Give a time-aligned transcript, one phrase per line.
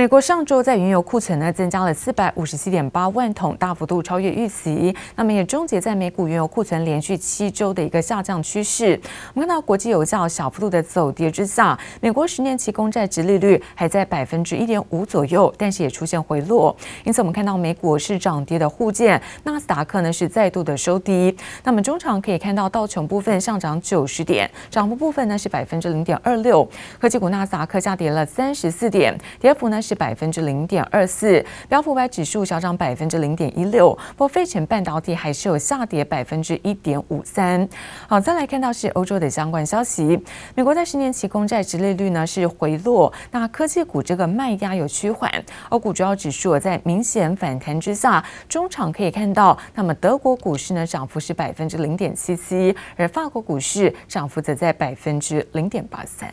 [0.00, 4.96] 美国上周在原油库存呢增加了四百五十七点八万桶，大幅度超越预期。
[5.14, 8.98] 那么也终结在美股原油库存连续七周的一个下降趋势。
[9.34, 16.74] 我们看到国际油价小幅度的走跌之下，美国十年期公债殖利率还在百分之一点五左右，但是也出现回落。
[17.04, 21.36] 因此我们看到美股是涨跌的互见，纳斯达克呢是再度的收低。
[21.62, 26.66] 那么中场可以看到道琼部分上涨九十点，涨幅部分呢是百分之零点二六。
[26.98, 29.78] 科技股纳斯达克下跌了三十四点，跌幅呢。
[29.89, 37.68] 是是百分之零点二四，标普五百指数小涨百分之零点一六，不过费城半导体还是有下跌百分之一点五三。
[38.06, 40.16] 好，再来看到是欧洲的相关消息，
[40.54, 45.28] 美国在十年期公债殖利率呢是回落，那科技股这个卖压有趋缓，
[45.70, 56.30] 欧股主要指数在明显反弹之下，中场可以看到，那么德国股市呢涨幅是百分之零点七七，而法国股市涨幅则在百分之零点八三。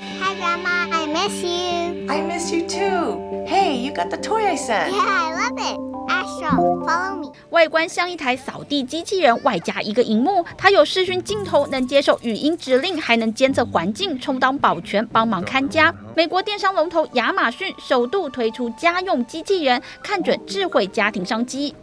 [0.00, 0.88] Hi, Grandma.
[0.90, 2.06] I miss you.
[2.08, 3.44] I miss you too.
[3.46, 4.92] Hey, you got the toy I sent.
[4.92, 5.78] Yeah, I love it.
[6.08, 7.32] Astro, follow me.
[7.50, 10.44] 外观像一台扫地机器人，外加一个荧幕。
[10.56, 15.94] 它有视讯镜头，能接受语音指令，还能监测环境，充当保全，帮忙看家。
[16.16, 21.74] 美国电商龙头亚马逊首度推出家用机器人，看准智慧家庭商机。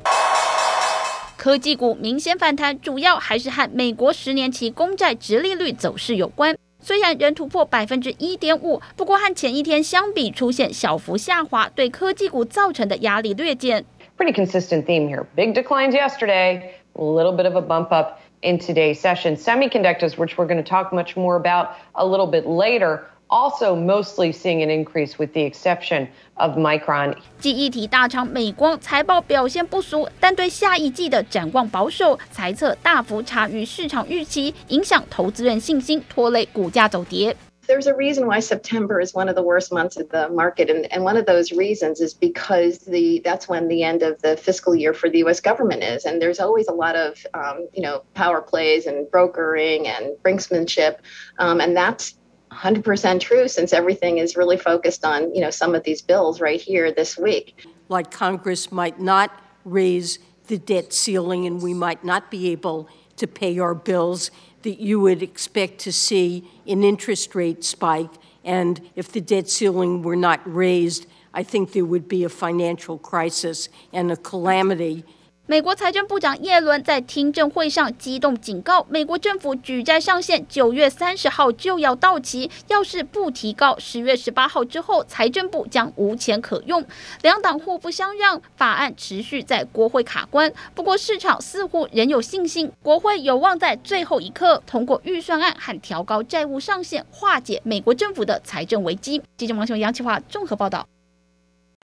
[1.37, 6.57] 科技股明显反弹，主要还是和美国十年期公债直利率走势有关。
[6.86, 13.84] 虽然仍突破百分之一点五，不过和前一天相比出现小幅下滑，对科技股造成的压力略减。
[14.16, 15.24] Pretty consistent theme here.
[15.36, 19.36] Big declines yesterday, a little bit of a bump up in today's session.
[19.36, 23.06] Semiconductors, which we're going to talk much more about a little bit later.
[23.28, 27.16] Also, mostly seeing an increase with the exception of Micron。
[27.38, 37.34] 记忆体大厂美光财报表现不俗，但对下一季的展望保守，财测大幅差于市场预期，影响投资人信心，拖累股价走跌。
[37.66, 41.04] There's a reason why September is one of the worst months of the market, and, and
[41.04, 44.92] one of those reasons is because the that's when the end of the fiscal year
[44.92, 45.40] for the U.S.
[45.40, 49.86] government is, and there's always a lot of um, you know power plays and brokering
[49.86, 50.96] and brinksmanship,
[51.38, 52.18] um, and that's
[52.51, 56.61] 100% true since everything is really focused on, you know, some of these bills right
[56.61, 57.65] here this week.
[57.89, 59.31] Like Congress might not
[59.65, 64.31] raise the debt ceiling and we might not be able to pay our bills,
[64.61, 68.11] that you would expect to see an interest rate spike.
[68.43, 72.97] And if the debt ceiling were not raised, I think there would be a financial
[72.97, 75.03] crisis and a calamity
[75.49, 86.83] 美国财政部长耶伦在听证会上激动警告，美国政府举债上限九月三十号就要到期，要是不提高，十月十八号之后，财政部将无钱可用。
[87.21, 90.51] 两党互不相让，法案持续在国会卡关。
[90.75, 99.21] 不过市场似乎仍有信心，国会有望在最后一刻通过预算案和调高债务上限，化解美国政府的财政危机。
[99.37, 100.85] 记者王雄、杨启华综合报道。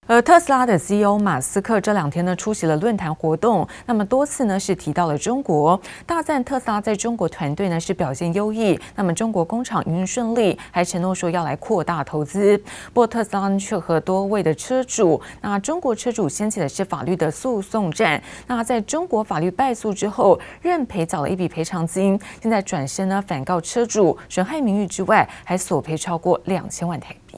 [0.08, 12.56] 而特斯拉的 CEO 马斯克这两天呢出席了论坛活动，那么多次呢是提到了中国，大赞特斯拉在中国团队呢是表现优异，那么中国工厂营运顺利，还承诺说要来扩大投资。
[12.86, 27.36] 不过特斯拉却和多位的车主，那中国车主掀起的是法律的诉讼战，那在中国法律败诉之后，认赔缴了一笔赔偿金，现在转身呢反告车主损害名誉之外，还索赔超过两千万台币。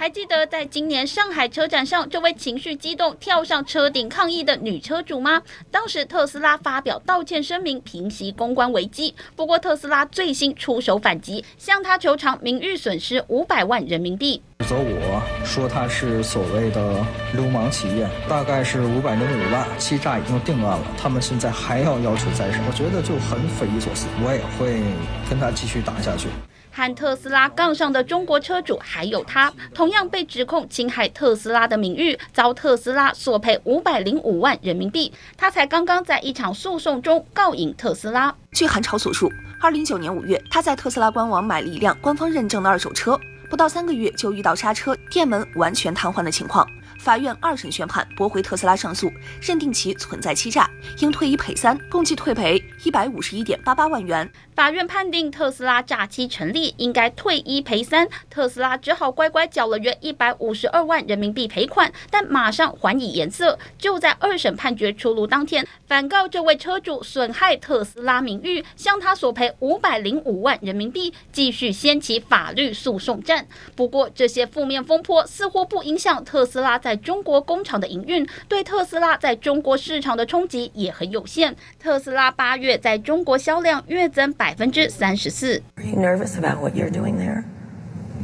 [0.00, 5.42] 还记得在今年上海车展上，这位情绪激动跳上车顶抗议的女车主吗？
[5.70, 9.14] 当时特斯拉发表道歉声明，平息公关危机。
[9.36, 14.40] 不过特斯拉最新出手反击，向他求偿名誉损失五百万人民币。
[14.60, 24.06] 指责我说他是所谓的流氓企业，大概是五百零五万，欺诈已经定案了，他们现在还要要求再审，我觉得就很匪夷所思。
[24.24, 24.80] 我也会
[25.28, 26.28] 跟他继续打下去。
[26.72, 35.12] 和特斯拉杠上的中国车主还有他，同样被指控侵害特斯拉的名誉，遭特斯拉索赔五百零五万人民币。
[35.36, 38.34] 他才刚刚在一场诉讼中告赢特斯拉。
[38.52, 43.18] 据韩朝所述，二零一九年五月，他在特斯拉官网买了一辆官方认证的二手车，
[43.48, 46.66] 不到三个月就遇到刹车、电门完全瘫痪的情况。
[46.98, 50.68] 法院二审宣判驳回特斯拉上诉，认定其存在欺诈，
[50.98, 54.30] 应退一赔三，共计退赔一百五十一点八八万元。
[54.60, 58.06] 法院判定特斯拉诈欺成立，应该退一赔三。
[58.28, 63.58] 特斯拉只好乖乖缴了约一百五十二万人民币赔款，但马上还以颜色。
[63.78, 73.46] 就在二审判决出炉当天，反告这位车主损害特斯拉名誉，向他索赔五百零五万人民币，继续掀起法律诉讼战。
[73.74, 81.56] 不过，这些负面风波似乎不影响特斯拉在中国工厂的营运，对特斯拉在中国市场的冲击也很有限。
[81.78, 85.61] 特斯拉八月在中国销量月增百分之三十四。
[85.77, 87.43] Are you nervous about what you're doing there?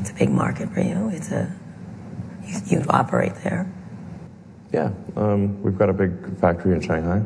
[0.01, 1.09] It's a big market for you.
[1.09, 1.47] It's a
[2.45, 3.65] you, you operate there.
[4.73, 7.19] Yeah, um, we've got a big factory in Shanghai,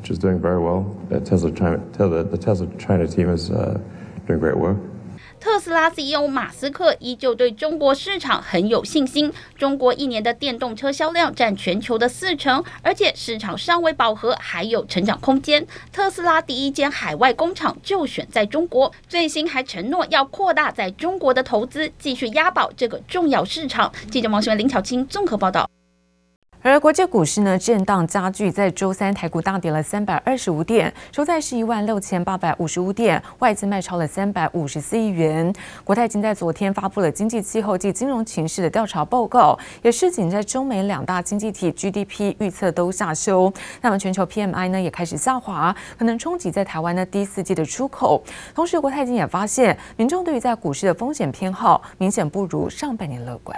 [0.00, 0.96] which is doing very well.
[1.08, 3.80] The Tesla China, the, the Tesla China team is uh,
[4.26, 4.76] doing great work.
[5.39, 9.31] 特斯拉 CEO 马斯克依旧对中国市场很有信心。
[9.57, 15.65] 中国一年的电动车销量占全球的四成，而且市场尚未饱和，还有成长空间。
[15.93, 23.91] 特斯拉第一间海外工厂就选在中国，最新还承诺要扩大在中国的投资，继续押宝这个重要市场。
[24.11, 25.69] 记者王新文、林巧清综合报道。
[26.61, 35.53] 而国际股市呢，震荡加剧，在周三台股大跌了三百二十五点，收在是一万六千八百五十五点，外资卖超了三百五十四亿元。
[35.85, 48.21] 国泰金在昨天发布了经济气候及金融情势的调查报告，也是仅在中美两大经济体 GDP 预测都下修，那么全球 PMI 呢也开始下滑，可能冲击在台湾的第四季的出口。
[48.53, 53.57] 同时，国泰金也发现，民众对于在股市的风险偏好明显不如上半年乐观。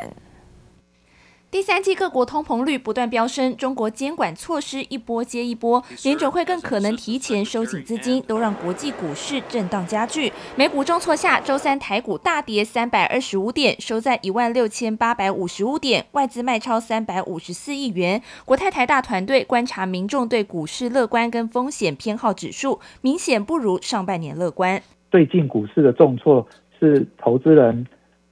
[1.52, 10.32] 第三季各国通膨率不断飙升，中国监管措施一波接一波，联准会更可能提前收紧资金，都让国际股市震荡加剧。
[10.56, 18.22] 美股重挫下，周三台股大跌三百二十五点，收在一万六千八百五十五点，外资卖超三百五十四亿元。
[18.46, 24.82] 国泰台大团队观察民众对股市乐观跟风险偏好指数，明显不如上半年乐观。
[25.12, 26.48] 最近股市的重挫
[26.80, 27.86] 是投资人。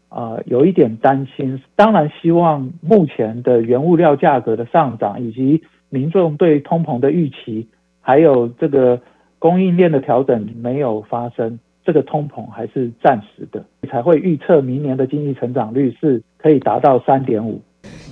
[0.10, 1.62] 啊、有一点担心。
[1.76, 7.68] 当然，希望目前的原物料价格的上涨，以及民众对通膨的预期，
[8.02, 9.00] 还有这个
[9.38, 17.62] 供应链的调整没有发生，这个通膨还是暂时的，才会预测明年的经济成长率是可以达到三点五。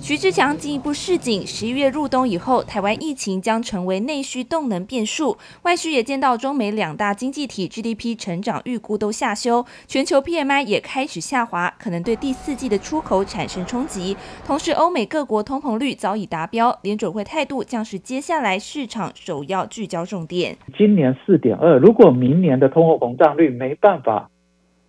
[0.08, 5.36] 徐志强进一步示警，十一月入冬以后，台湾疫情将成为内需动能变数。
[5.64, 14.16] 外需也见到中美两大经济体 GDP 成长预估都下修，全球 PMI 也开始下滑，可能对第四季的出口产生冲击。
[14.46, 20.56] 同时，欧美各国通膨率早已达标，联准会态度将是接下来市场首要聚焦重点。
[20.78, 24.30] 今年四点二，如果明年的通货膨胀率没办法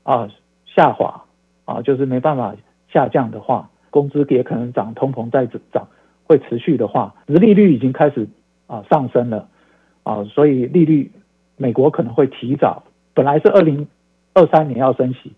[0.04, 0.30] 啊
[0.74, 1.26] 下滑
[1.66, 2.56] 啊，就是没办法
[2.94, 3.70] 下降的话。
[3.90, 5.88] 工资也可能涨，通膨在涨
[6.26, 8.28] 会持续的话，殖利率已经开始
[8.68, 9.48] 啊上升了
[10.04, 11.12] 啊，所以利率
[11.58, 12.84] 美国可能会提早，
[13.14, 13.88] 本来是二零
[14.34, 15.34] 二三年要升息，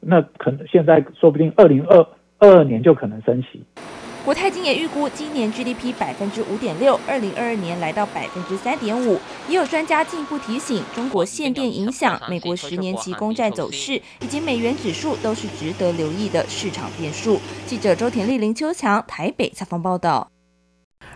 [0.00, 2.06] 那可能现在说不定二零二
[2.38, 3.62] 二年就可能升息。
[4.24, 9.20] 国泰金也预估今年 GDP 百分之五点六，二零二二年来到百分之三点五。
[9.50, 17.38] 也有专家进一步提醒，中国限电影响美国十年期公债走势以及美元指数，都是值得留意的市场变数。
[17.66, 20.33] 记者周田丽、林秋强台北采访报道。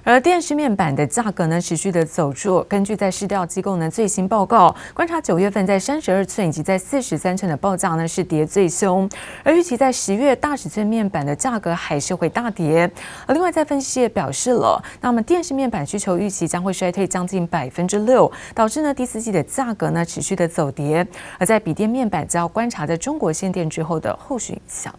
[0.04, 2.64] 而电视面板的价格呢，持续的走弱。
[2.64, 9.08] 根据在市调机构呢最新报告，观察九月份在三十二寸以及在四十三寸的报价呢是跌最凶，
[9.42, 12.90] 而预期在十月大尺寸面板的价格还是会大跌。
[13.26, 21.06] 而另外在分析也表示了，那么电视面板需求预期将会衰退将近百分之六，导致呢第四季的价格呢持续的走跌。
[21.38, 24.94] 而在笔电面板，则要观察在中国限电之后的后续影响。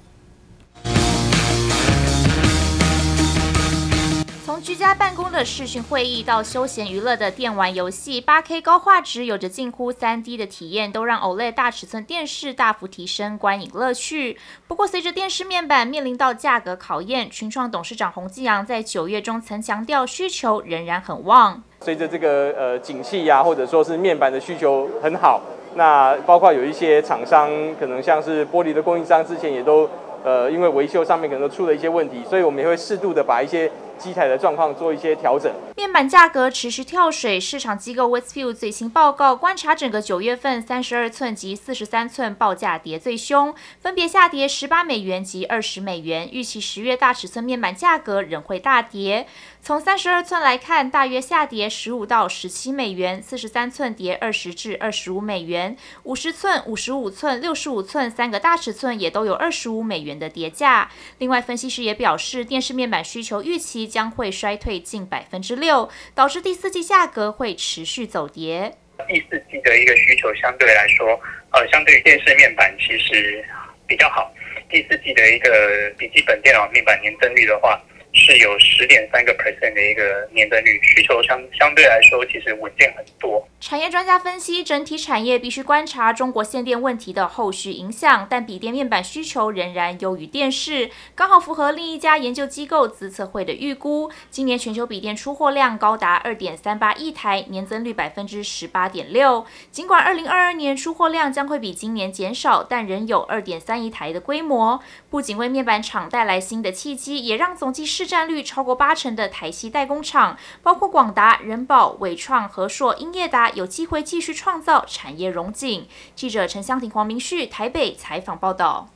[4.61, 14.37] 居家办公的视讯会议到休闲娱乐的电玩游戏，8K 高画质有着近乎 3D 的体验，都让 OLED 大尺寸电视大幅提升观影乐趣。
[14.67, 21.63] 不过，随着电视面板面临到价格考验，群创董事长洪继阳在九月中曾强调，需求仍然很旺。
[21.81, 25.41] 随着这个呃景气呀，或者说是面板的需求很好，
[25.75, 27.49] 那包括有一些厂商，
[27.79, 29.89] 可能像是玻璃的供应商，之前也都
[30.25, 33.71] 呃因为维修上面可能都出了一些问题，所以我们也会适度的把一些。
[33.99, 35.53] 机台的状况做一些调整。
[35.79, 46.29] 面板价格持续跳水，市场机构 Westview 最新报告观察，整个九月份三十二寸及四十三寸报价跌最凶，分别下跌十八美元及二十美元。
[46.29, 49.25] 预期十月大尺寸面板价格仍会大跌。
[49.61, 60.91] 从三十二寸来看，大约下跌十五到十七美元；四十三寸跌二十至二十五美元；五十寸、五十五寸、六十五寸三个大尺寸也都有二十五美元的跌价。
[61.19, 65.68] 另外，分析师也表示，电视面板需求预期将会衰退近百分之六，
[66.15, 68.73] 导致第四季价格会持续走跌。
[69.07, 71.19] 第四季的一个需求相对来说，
[71.51, 73.43] 呃，相对于电视面板其实
[73.87, 74.31] 比较好。
[74.69, 77.81] 第四季的一个笔记本电脑面板年增率的话。
[78.13, 83.47] 是有十点三个 percent 的一个年增率，需求相相对来说其实稳健很多。
[83.59, 99.45] 产业专家分析，整体产业必须观察中国限电问题的后续影响，但笔电面板需求仍然优于电视，刚好符合另一家研究机构资策会的预估，今年全球笔电出货量高达二点三八亿台，年增率百分之十八点六。
[99.71, 115.85] 尽管二零二二年出货量将会比今年减少，但仍有二点三亿台的规模，不仅为面板厂带来新的契机，也让总计市占率超过八成的台系代工厂，包括广达、人保、伟创、和硕、英业达，有机会继续创造产业荣景。
[116.15, 118.87] 记者陈香婷、黄明旭台北采访报道。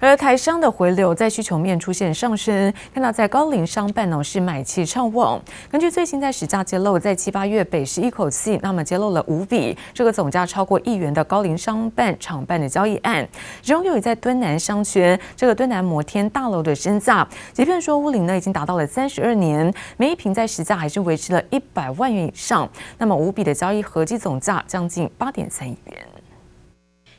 [0.00, 5.40] 而台商的回流在需求面出现上升，看到在高龄商办呢是买气畅旺。
[5.70, 13.26] 根据最新在实价揭露，在七八月北市一口气那么揭露了五笔这个总价超过亿元的高龄商办厂办的交易案，
[13.60, 22.68] 其中又以在敦南商圈这个敦南摩天大楼的身价，即便说屋龄呢已经达到了三十二年，每一坪在实价还是维持了一百万元以上，
[22.98, 26.07] 那么五笔的交易合计总价将近八点三亿元。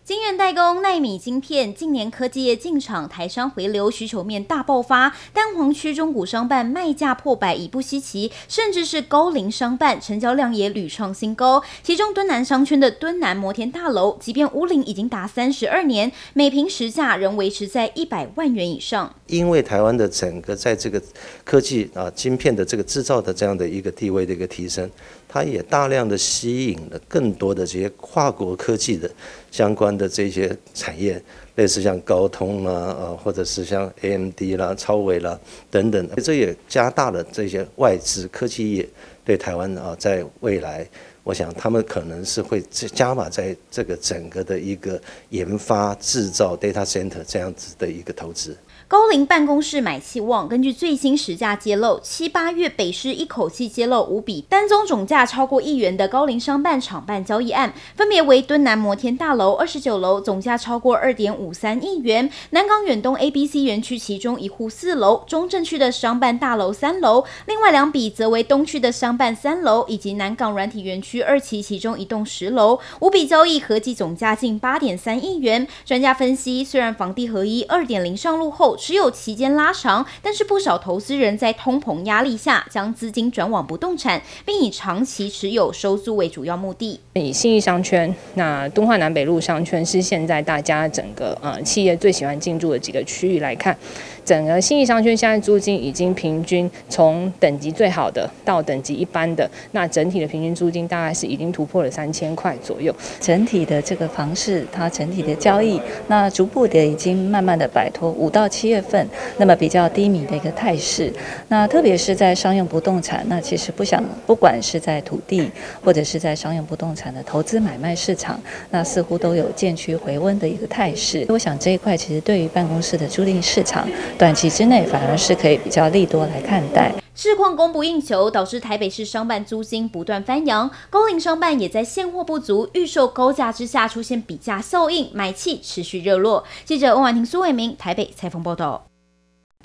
[0.09, 5.15] 晶圆代工、奈米晶片，近年科技业进场，台商回流需求面大爆发。
[5.31, 11.61] 蛋黄区中古商办卖价破百已不稀奇，甚至是高龄商办成交量也屡创新高。
[11.83, 19.13] 其中敦南商圈的敦南摩天大楼，即便屋龄已经达三十二年，每坪实价仍维持在一百万元以上。
[19.27, 20.99] 因为台湾的整个在这个
[21.45, 24.89] 科技啊晶片的这个制造的这样的一个地位的一个提升。
[25.31, 29.09] 它也大量的吸引了更多的这些跨国科技的
[29.51, 31.21] 相关的这些产业，
[31.53, 38.89] 类似像高通啦，啊，或者是像 AMD 啦、超微啦等等，这也加大了这些外资科技业
[39.23, 40.89] 对台湾啊，在未来，
[41.23, 48.57] 我想他们可能是会加码在这个整个的一个研发、制造 data center 这样子的一个投资。
[48.89, 75.67] 高龄办公室买气旺，根据最新实价揭露，七八月北市一口气揭露五笔单宗总价超过亿元的高龄商办厂办交易案，分别为敦南摩天大楼二十九楼，总价超过二点五三亿元；南港远东 A、B、C 园区其中一户四楼，中正区的商办大楼三楼，另外两笔则为东区的商办三楼以及南港软体园区二期其中一栋十楼，五笔交易合计总价近八点三亿元。
[75.85, 86.99] 专家分析，虽然房地合一二点零上路后，持有期间拉长，但是不少投资人在通膨压力下，将资金转往不动产，并以长期持有收租为主要目的。
[87.13, 93.77] 以信义商圈，那东化南北路商圈是现在大家整个呃企业最喜欢进驻的几个区域来看。
[94.23, 102.93] 整个信义商圈现在租金已经平均从等级最好的到等级一般的，那整体的平均租金大概是已经突破了三千块左右。
[103.19, 109.05] 整体的这个房市，它整体的交易，那逐步的已经慢慢的摆脱五到七月份
[109.37, 111.11] 那么比较低迷的一个态势。
[111.47, 115.51] 那特别是在商用不动产，那其实不想不管是在土地
[115.83, 121.25] 或者是在商用不动产的投资买卖市场，那似乎都有渐趋回温的一个态势。
[121.29, 123.87] 我想这一块其实对于办公室的租赁市场。
[124.17, 126.93] 短期之内反而是可以比较利多来看待。
[127.21, 136.45] 市况供不应求，导致台北市商办租金不断翻扬，高龄商办也在现货不足、预售高价之下出现比价效应，买气持续热络。
[136.63, 138.85] 记者温婉婷、苏伟明台北采访报道。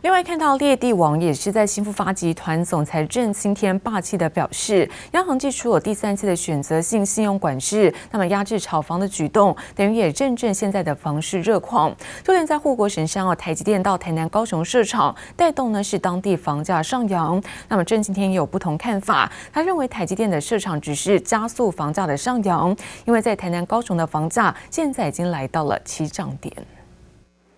[0.04, 11.90] 另外看到猎地王也是在新富发集团总裁郑清天霸气的表示，央行祭出了第三次的选择性信用管制，那么压制炒房的举动，等于也认证现在的房市热况。
[12.22, 17.42] 就连在护国神山哦，台积电到台南、高雄设厂，带动呢是当地房价上扬。
[17.70, 26.54] 那么郑清天也有不同看法，他认为台积电的设厂只是加速房价的上扬，因为在台南、高雄的房价现在已经来到了起涨点，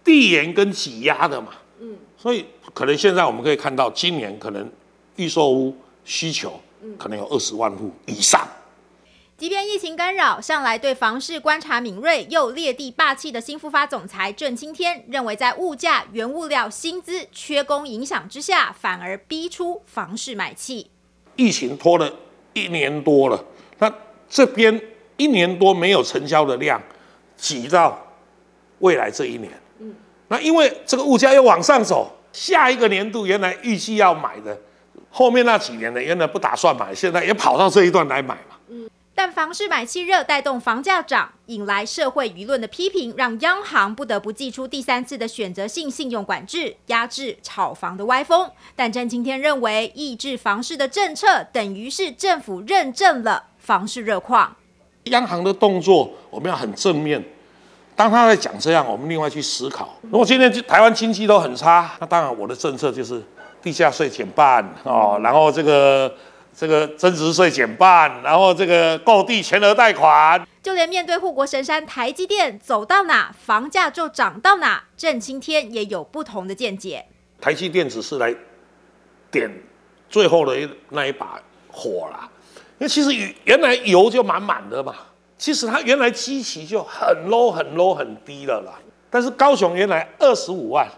[0.04, 1.48] 递延跟挤压的嘛。
[2.18, 4.70] 所以可能现在我们可以看到，今年可能
[5.16, 6.60] 预售屋需求
[6.98, 8.46] 可能有二十万户以上。
[9.36, 20.90] 即便疫情干扰，向来对房市观察敏锐又猎地霸气的新复发总裁郑青天认为，在物价、原物料、薪资缺工影响之下，反而逼出房市买气。
[21.36, 22.10] 疫情拖了
[22.54, 23.44] 一年多了，
[23.78, 23.92] 那
[24.26, 24.80] 这边
[25.18, 26.82] 一年多没有成交的量，
[27.36, 28.06] 挤到
[28.78, 29.52] 未来这一年。
[30.28, 34.58] 那因为这个物价又往上走，下一个年度原来预计要买的，
[35.10, 38.56] 后面那几年的原来不打算买，现在也跑到这一段来买嘛。
[38.68, 48.50] 嗯，但房市买气热带动房价涨，引来社会舆论的批评，让央行不得不祭出第三次的选择性信用管制，压制炒房的歪风。
[48.74, 54.56] 但郑清天认为，抑制房市的政策等于是政府认证了房市热况。
[55.04, 57.24] 央行的动作我们要很正面。
[57.96, 59.96] 当他在讲这样，我们另外去思考。
[60.02, 63.22] 如果今天台湾经济都很差，那当然我的政策就是
[63.62, 66.14] 地价税减半哦，然后这个
[66.54, 70.46] 这个增值税减半，然后这个购地全额贷款。
[70.62, 77.06] 就连面对护国神山台积电走到哪，房价就涨到哪，郑清天也有不同的见解。
[77.40, 78.34] 台积电只是来
[79.30, 79.50] 点
[80.10, 82.28] 最后的一那一把火啦，
[82.78, 83.10] 因为其实
[83.44, 84.94] 原来油就满满的嘛，
[85.38, 88.72] 其实它原来基期就很 low 很 low 很低了啦。
[89.10, 90.88] 但是高雄原来二十五万，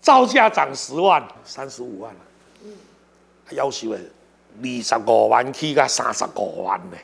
[0.00, 2.20] 造价涨十万，三十五万了，
[3.50, 6.96] 要求的二十五万起到三十五万呢。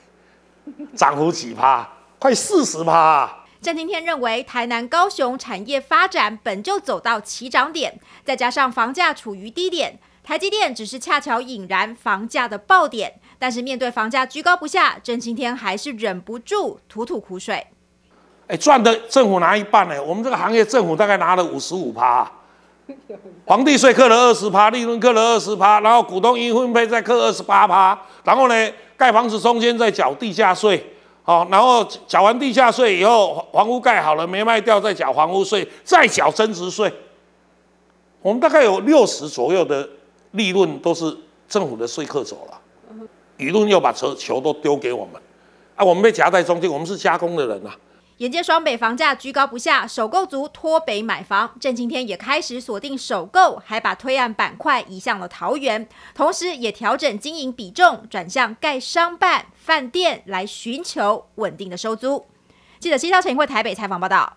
[0.96, 1.88] 涨幅几趴？
[2.18, 3.44] 快四十趴。
[3.60, 13.20] 郑清天认为，台南、高雄产业发展本就走到起涨点，再加上房价处于低点，台积电只是恰巧引燃房价的爆点。
[13.38, 17.66] 但是面对房价居高不下，郑清天还是忍不住吐吐苦水。
[18.46, 22.30] 哎，赚的政府拿一半呢，我们这个行业政府大概拿了五十五趴，
[23.46, 28.54] 房地税课了二十趴，利润课了二十趴，然后股东应分配再课二十八趴，然后呢？
[28.96, 36.90] 盖房子中间再缴地价税，好，然后缴完地价税以后，房屋盖好了没卖掉，再缴房屋税，再缴增值税。
[38.22, 39.86] 我们大概有六十左右的
[40.34, 41.16] 利润都是
[41.48, 42.60] 政府的税客走了，
[43.38, 45.20] 舆论又把球球都丢给我们，
[45.74, 47.74] 啊，我们被夹在中间，我们是加工的人啊。
[48.18, 62.24] 眼见双北房价居高不下，首购族脱北买房，郑清天也开始锁定首购，还把推案板块移向了桃园，同时也调整经营比重，转向盖商办、饭店来寻求稳定的收租。
[62.78, 64.36] 记者西超陈慧台北采访报道。